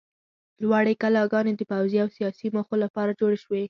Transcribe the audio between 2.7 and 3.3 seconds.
لپاره